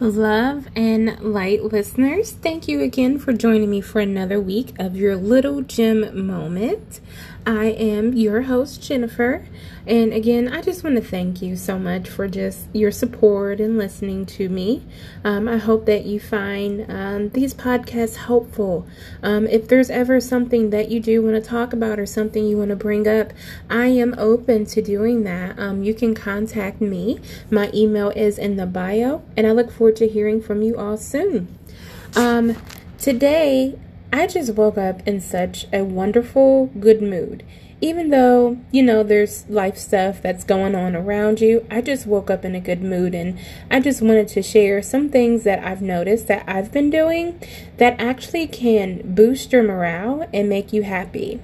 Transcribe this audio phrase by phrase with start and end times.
[0.00, 5.16] Love and light listeners, thank you again for joining me for another week of your
[5.16, 7.00] little gem moment.
[7.46, 9.46] I am your host, Jennifer.
[9.86, 13.78] And again, I just want to thank you so much for just your support and
[13.78, 14.84] listening to me.
[15.24, 18.86] Um, I hope that you find um, these podcasts helpful.
[19.22, 22.58] Um, if there's ever something that you do want to talk about or something you
[22.58, 23.32] want to bring up,
[23.70, 25.58] I am open to doing that.
[25.58, 27.18] Um, you can contact me.
[27.50, 30.98] My email is in the bio, and I look forward to hearing from you all
[30.98, 31.48] soon.
[32.14, 32.56] Um,
[32.98, 33.78] today,
[34.12, 37.44] I just woke up in such a wonderful, good mood
[37.80, 42.30] even though, you know, there's life stuff that's going on around you, I just woke
[42.30, 43.38] up in a good mood and
[43.70, 47.40] I just wanted to share some things that I've noticed that I've been doing
[47.76, 51.40] that actually can boost your morale and make you happy.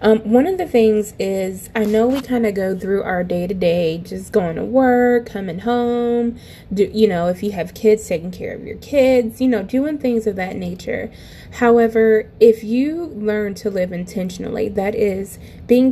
[0.00, 3.48] Um, one of the things is I know we kind of go through our day
[3.48, 6.38] to day, just going to work, coming home,
[6.72, 9.98] do, you know, if you have kids, taking care of your kids, you know, doing
[9.98, 11.10] things of that nature.
[11.54, 15.38] However, if you learn to live intentionally, that is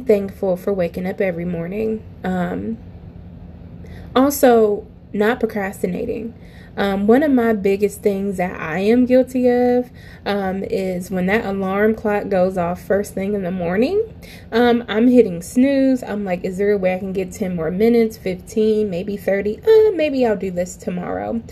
[0.05, 2.79] thankful for waking up every morning, um,
[4.15, 6.34] also not procrastinating.
[6.77, 9.91] Um, one of my biggest things that I am guilty of
[10.27, 14.14] um, is when that alarm clock goes off first thing in the morning,
[14.53, 16.03] um, I'm hitting snooze.
[16.03, 19.61] I'm like, is there a way I can get 10 more minutes, 15, maybe 30?
[19.61, 21.42] Uh, maybe I'll do this tomorrow.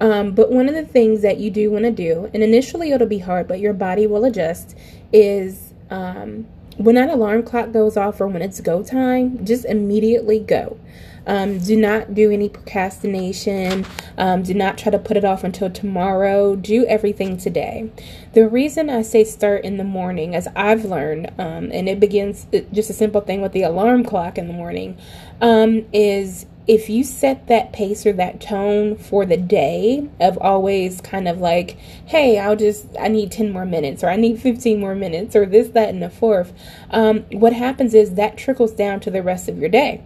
[0.00, 3.06] Um, but one of the things that you do want to do, and initially it'll
[3.06, 4.74] be hard, but your body will adjust,
[5.12, 6.46] is um,
[6.80, 10.78] when that alarm clock goes off or when it's go time, just immediately go.
[11.26, 13.84] Um, do not do any procrastination.
[14.16, 16.56] Um, do not try to put it off until tomorrow.
[16.56, 17.90] Do everything today.
[18.32, 22.46] The reason I say start in the morning, as I've learned, um, and it begins
[22.72, 24.96] just a simple thing with the alarm clock in the morning,
[25.42, 31.00] um, is if you set that pace or that tone for the day of always
[31.00, 34.78] kind of like, hey, I'll just, I need 10 more minutes or I need 15
[34.78, 36.52] more minutes or this, that, and the fourth,
[36.90, 40.02] um, what happens is that trickles down to the rest of your day.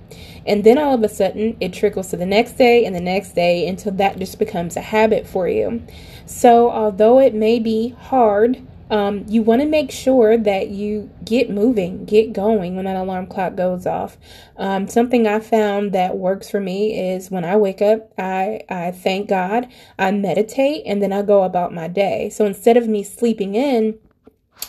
[0.46, 3.34] And then all of a sudden it trickles to the next day and the next
[3.34, 5.82] day until that just becomes a habit for you.
[6.26, 11.50] So although it may be hard, um, you want to make sure that you get
[11.50, 14.16] moving, get going when that alarm clock goes off.
[14.56, 18.90] Um, something I found that works for me is when I wake up, I, I
[18.90, 19.68] thank God,
[19.98, 22.30] I meditate, and then I go about my day.
[22.30, 23.98] So instead of me sleeping in,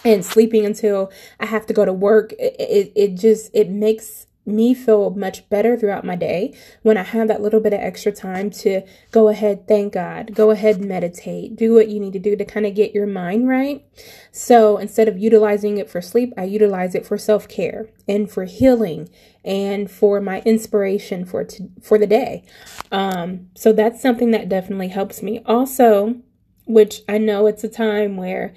[0.03, 4.28] and sleeping until I have to go to work, it, it, it just, it makes
[4.46, 8.12] me feel much better throughout my day when I have that little bit of extra
[8.12, 12.36] time to go ahead, thank God, go ahead, meditate, do what you need to do
[12.36, 13.84] to kind of get your mind right.
[14.32, 18.46] So instead of utilizing it for sleep, I utilize it for self care and for
[18.46, 19.10] healing
[19.44, 22.44] and for my inspiration for to, for the day.
[22.92, 25.42] Um, so that's something that definitely helps me.
[25.46, 26.16] Also,
[26.66, 28.54] which I know it's a time where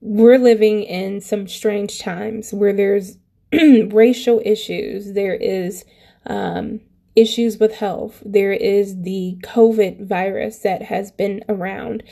[0.00, 3.18] we're living in some strange times where there's
[3.90, 5.84] racial issues, there is
[6.26, 6.80] um,
[7.14, 12.02] issues with health, there is the COVID virus that has been around,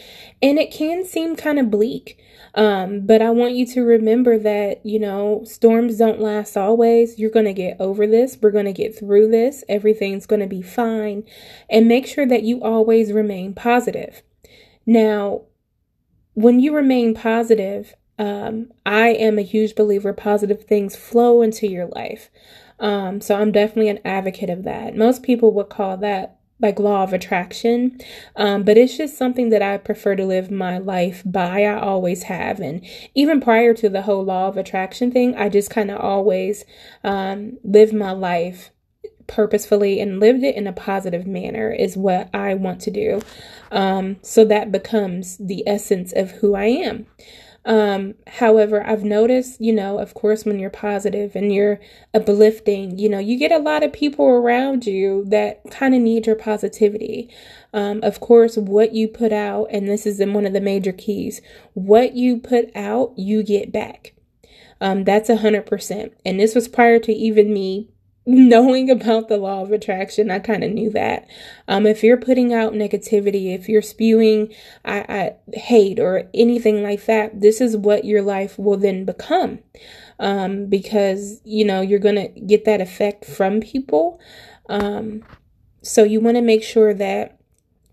[0.43, 2.19] and it can seem kind of bleak.
[2.55, 7.19] Um, but I want you to remember that, you know, storms don't last always.
[7.19, 8.39] You're going to get over this.
[8.41, 9.65] We're going to get through this.
[9.69, 11.25] Everything's going to be fine.
[11.69, 14.23] And make sure that you always remain positive.
[14.87, 15.43] Now,
[16.35, 21.87] when you remain positive, um, I am a huge believer positive things flow into your
[21.87, 22.31] life.
[22.79, 24.97] Um, so I'm definitely an advocate of that.
[24.97, 27.99] Most people would call that like law of attraction.
[28.37, 31.65] Um, but it's just something that I prefer to live my life by.
[31.65, 32.61] I always have.
[32.61, 36.65] And even prior to the whole law of attraction thing, I just kind of always
[37.03, 38.71] um, lived my life
[39.27, 43.21] purposefully and lived it in a positive manner is what I want to do.
[43.71, 47.07] Um, so that becomes the essence of who I am.
[47.67, 51.81] Um, however, I've noticed, you know, of course, when you're positive and you're
[52.13, 56.27] uplifting, you know, you get a lot of people around you that kind of need
[56.27, 57.31] your positivity.
[57.73, 61.41] Um, of course, what you put out, and this is one of the major keys,
[61.73, 64.13] what you put out, you get back.
[64.81, 66.13] Um, that's a hundred percent.
[66.27, 67.89] And this was prior to even me
[68.27, 71.29] knowing about the law of attraction, I kind of knew that.
[71.69, 74.53] Um, if you're putting out negativity, if you're spewing
[74.85, 79.59] I, I, hate or anything like that, this is what your life will then become.
[80.19, 84.21] Um, because, you know, you're going to get that effect from people.
[84.69, 85.25] Um,
[85.83, 87.34] so you want to make sure that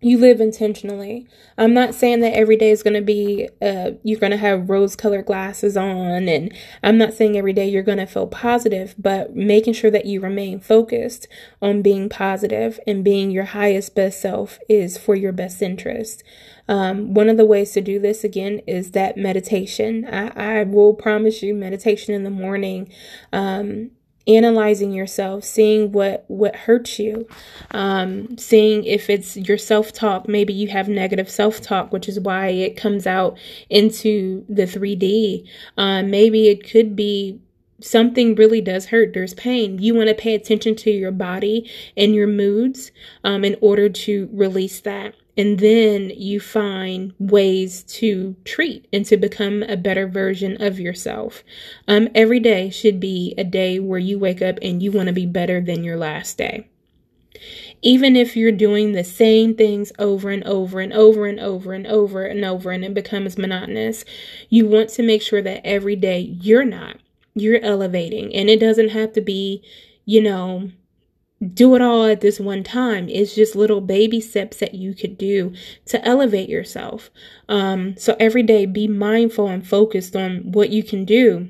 [0.02, 1.28] you live intentionally.
[1.60, 4.70] I'm not saying that every day is going to be, uh, you're going to have
[4.70, 6.52] rose colored glasses on, and
[6.82, 10.20] I'm not saying every day you're going to feel positive, but making sure that you
[10.20, 11.28] remain focused
[11.62, 16.24] on being positive and being your highest best self is for your best interest.
[16.68, 20.08] Um, one of the ways to do this again is that meditation.
[20.12, 22.92] I, I will promise you meditation in the morning.
[23.32, 23.92] Um,
[24.28, 27.28] analyzing yourself seeing what what hurts you
[27.72, 32.78] um seeing if it's your self-talk maybe you have negative self-talk which is why it
[32.78, 33.38] comes out
[33.70, 35.48] into the 3d
[35.78, 37.40] um maybe it could be
[37.84, 39.14] something really does hurt.
[39.14, 39.80] There's pain.
[39.80, 42.92] You want to pay attention to your body and your moods
[43.24, 49.18] um in order to release that and then you find ways to treat and to
[49.18, 51.44] become a better version of yourself.
[51.88, 55.14] Um, every day should be a day where you wake up and you want to
[55.14, 56.68] be better than your last day.
[57.82, 61.88] Even if you're doing the same things over and over and over and over and
[61.88, 64.06] over and over and it becomes monotonous,
[64.50, 66.98] you want to make sure that every day you're not.
[67.34, 68.36] You're elevating.
[68.36, 69.64] And it doesn't have to be,
[70.06, 70.70] you know,
[71.42, 73.10] do it all at this one time.
[73.10, 75.54] It's just little baby steps that you could do
[75.86, 77.10] to elevate yourself.
[77.50, 81.50] Um, so every day, be mindful and focused on what you can do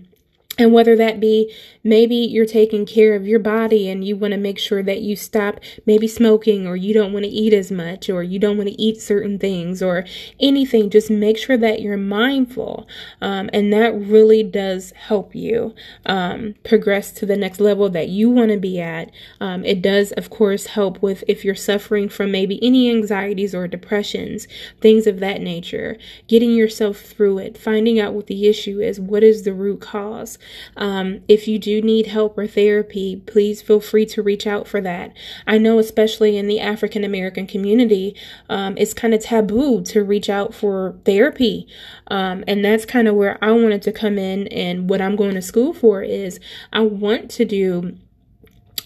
[0.58, 4.38] and whether that be maybe you're taking care of your body and you want to
[4.38, 8.10] make sure that you stop maybe smoking or you don't want to eat as much
[8.10, 10.06] or you don't want to eat certain things or
[10.40, 12.88] anything, just make sure that you're mindful.
[13.22, 15.74] Um, and that really does help you
[16.06, 19.12] um, progress to the next level that you want to be at.
[19.40, 23.68] Um, it does, of course, help with if you're suffering from maybe any anxieties or
[23.68, 24.48] depressions,
[24.80, 25.98] things of that nature,
[26.28, 30.38] getting yourself through it, finding out what the issue is, what is the root cause.
[30.76, 34.82] Um, if you do need help or therapy, please feel free to reach out for
[34.82, 35.16] that.
[35.46, 38.16] I know, especially in the African American community,
[38.50, 41.68] um, it's kind of taboo to reach out for therapy.
[42.08, 44.48] Um, and that's kind of where I wanted to come in.
[44.48, 46.40] And what I'm going to school for is
[46.74, 47.96] I want to do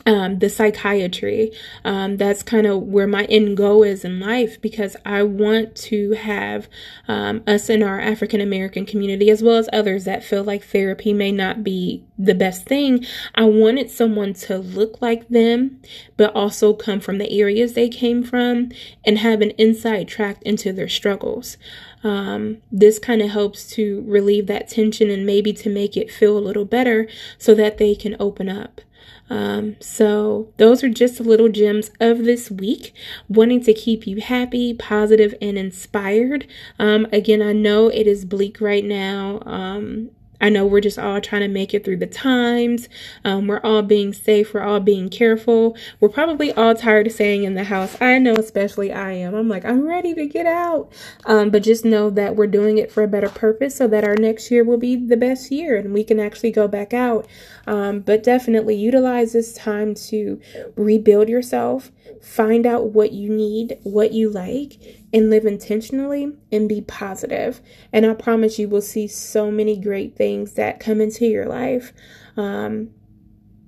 [0.06, 1.52] um, the psychiatry.
[1.84, 6.12] Um, that's kind of where my end goal is in life because I want to
[6.12, 6.68] have
[7.08, 11.14] um, us in our African American community, as well as others that feel like therapy
[11.14, 13.06] may not be the best thing.
[13.34, 15.82] I wanted someone to look like them,
[16.18, 18.72] but also come from the areas they came from
[19.04, 21.58] and have an inside track into their struggles.
[22.04, 26.38] Um, this kind of helps to relieve that tension and maybe to make it feel
[26.38, 27.08] a little better
[27.40, 28.82] so that they can open up.
[29.30, 32.94] Um, so those are just little gems of this week,
[33.28, 36.48] wanting to keep you happy, positive, and inspired.
[36.78, 39.42] Um, again, I know it is bleak right now.
[39.46, 42.90] Um, I know we're just all trying to make it through the times.
[43.24, 44.54] Um, we're all being safe.
[44.54, 45.76] We're all being careful.
[46.00, 48.00] We're probably all tired of staying in the house.
[48.02, 49.34] I know, especially I am.
[49.36, 50.92] I'm like, I'm ready to get out.
[51.26, 54.16] Um, but just know that we're doing it for a better purpose so that our
[54.16, 57.28] next year will be the best year and we can actually go back out.
[57.68, 60.40] Um, but definitely utilize this time to
[60.76, 61.92] rebuild yourself,
[62.22, 64.78] find out what you need, what you like,
[65.16, 67.62] and live intentionally and be positive.
[67.94, 71.94] And I promise you will see so many great things that come into your life.
[72.36, 72.90] Um,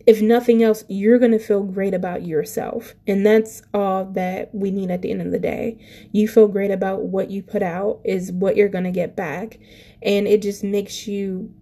[0.05, 2.95] if nothing else, you're going to feel great about yourself.
[3.07, 5.77] And that's all that we need at the end of the day.
[6.11, 9.57] You feel great about what you put out, is what you're going to get back.
[10.01, 11.53] And it just makes you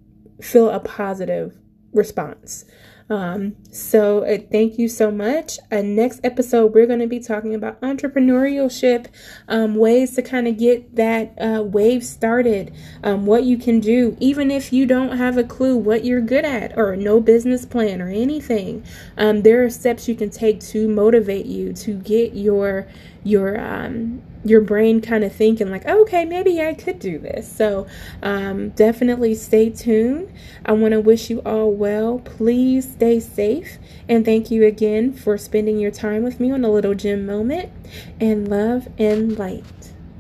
[0.42, 1.60] feel a positive
[1.94, 2.66] response.
[3.08, 5.60] Um, so uh, thank you so much.
[5.72, 9.08] Uh, next episode, we're going to be talking about entrepreneurship,
[9.48, 14.18] um, ways to kind of get that uh, wave started, um, what you can do,
[14.20, 18.02] even if you don't have a clue what you're good at or no business plan
[18.02, 18.84] or anything.
[19.18, 22.88] Um, there are steps you can take to motivate you to get your
[23.26, 27.52] your um your brain kind of thinking like okay maybe i could do this.
[27.52, 27.88] So
[28.22, 30.32] um, definitely stay tuned.
[30.66, 32.20] I want to wish you all well.
[32.20, 33.78] Please stay safe.
[34.08, 37.72] And thank you again for spending your time with me on a little gem moment.
[38.20, 39.64] And love and light